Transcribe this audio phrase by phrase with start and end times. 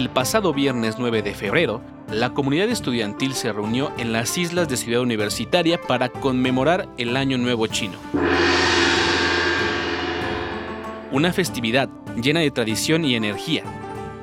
[0.00, 4.78] El pasado viernes 9 de febrero, la comunidad estudiantil se reunió en las islas de
[4.78, 7.98] Ciudad Universitaria para conmemorar el Año Nuevo Chino.
[11.12, 13.62] Una festividad llena de tradición y energía.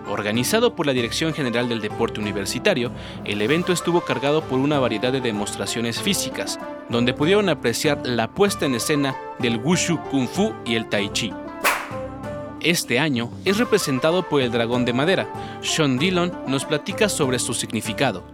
[0.09, 2.89] Organizado por la Dirección General del Deporte Universitario,
[3.23, 6.59] el evento estuvo cargado por una variedad de demostraciones físicas,
[6.89, 11.31] donde pudieron apreciar la puesta en escena del Wushu Kung Fu y el Tai Chi.
[12.67, 15.29] Este año es representado por el dragón de madera.
[15.61, 18.25] Sean Dillon nos platica sobre su significado.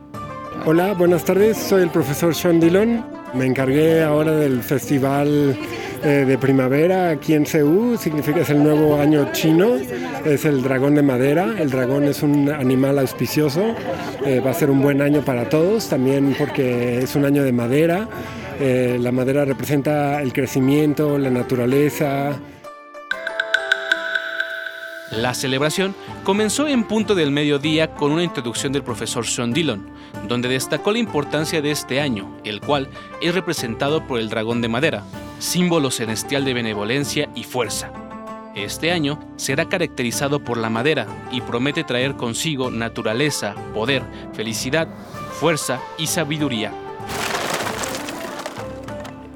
[0.66, 3.06] Hola, buenas tardes, soy el profesor Sean Dillon.
[3.36, 5.56] Me encargué ahora del festival
[6.04, 9.76] eh, de primavera aquí en Seúl, significa es el nuevo año chino,
[10.26, 13.76] es el dragón de madera, el dragón es un animal auspicioso,
[14.26, 17.52] eh, va a ser un buen año para todos, también porque es un año de
[17.52, 18.08] madera,
[18.60, 22.40] eh, la madera representa el crecimiento, la naturaleza,
[25.18, 29.90] la celebración comenzó en punto del mediodía con una introducción del profesor Sean Dillon,
[30.28, 32.90] donde destacó la importancia de este año, el cual
[33.22, 35.04] es representado por el dragón de madera,
[35.40, 37.92] símbolo celestial de benevolencia y fuerza.
[38.56, 44.88] Este año será caracterizado por la madera y promete traer consigo naturaleza, poder, felicidad,
[45.40, 46.72] fuerza y sabiduría.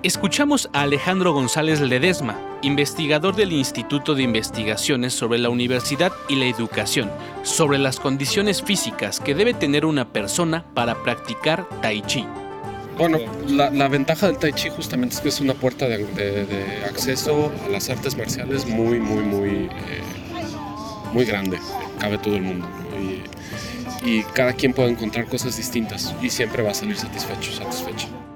[0.03, 6.45] Escuchamos a Alejandro González Ledesma, investigador del Instituto de Investigaciones sobre la Universidad y la
[6.45, 7.09] Educación,
[7.41, 12.23] sobre las condiciones físicas que debe tener una persona para practicar tai chi.
[12.95, 13.17] Bueno,
[13.47, 17.89] la, ventaja del tai chi justamente es que es una puerta de, acceso a las
[17.89, 19.69] artes marciales muy, muy, muy, eh,
[21.11, 21.57] muy grande.
[21.99, 22.67] Cabe todo el mundo.
[23.01, 28.26] Y, y cada quien puede encontrar cosas distintas y siempre va a salir satisfecho, satisfecho.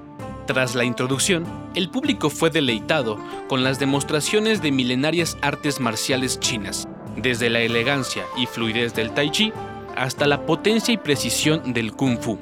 [0.46, 6.88] Tras la introducción, el público fue deleitado con las demostraciones de milenarias artes marciales chinas,
[7.16, 9.52] desde la elegancia y fluidez del tai chi
[9.96, 12.38] hasta la potencia y precisión del kung fu,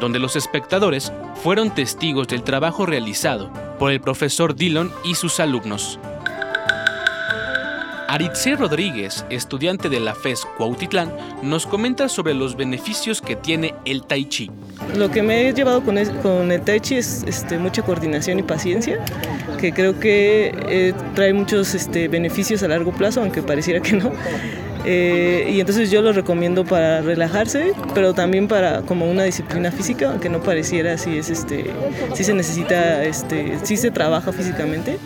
[0.00, 5.98] donde los espectadores fueron testigos del trabajo realizado por el profesor Dillon y sus alumnos.
[8.08, 11.10] Aritze Rodríguez, estudiante de la FES Cuautitlán,
[11.42, 14.50] nos comenta sobre los beneficios que tiene el Tai Chi.
[14.96, 18.98] Lo que me he llevado con el, Tai Chi es este, mucha coordinación y paciencia,
[19.58, 24.12] que creo que eh, trae muchos este, beneficios a largo plazo, aunque pareciera que no.
[24.84, 30.10] Eh, y entonces yo lo recomiendo para relajarse, pero también para como una disciplina física,
[30.10, 31.66] aunque no pareciera si es este,
[32.14, 34.98] si se necesita, este, si se trabaja físicamente.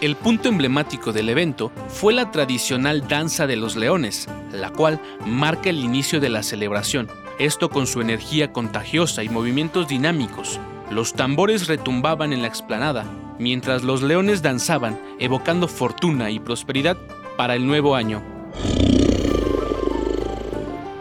[0.00, 5.68] El punto emblemático del evento fue la tradicional danza de los leones, la cual marca
[5.68, 7.08] el inicio de la celebración,
[7.40, 10.60] esto con su energía contagiosa y movimientos dinámicos.
[10.90, 13.06] Los tambores retumbaban en la explanada,
[13.38, 16.98] mientras los leones danzaban, evocando fortuna y prosperidad
[17.38, 18.22] para el nuevo año.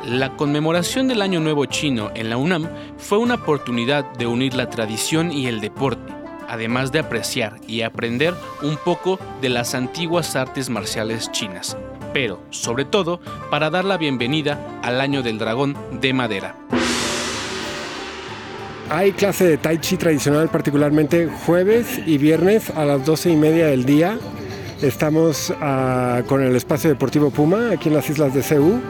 [0.06, 4.70] La conmemoración del Año Nuevo Chino en la UNAM fue una oportunidad de unir la
[4.70, 6.20] tradición y el deporte
[6.50, 8.34] además de apreciar y aprender
[8.64, 11.78] un poco de las antiguas artes marciales chinas,
[12.14, 16.56] pero sobre todo para dar la bienvenida al año del dragón de madera.
[18.90, 23.68] Hay clase de tai chi tradicional particularmente jueves y viernes a las 12 y media
[23.68, 24.18] del día.
[24.82, 28.82] Estamos ah, con el espacio deportivo Puma aquí en las islas de Ceú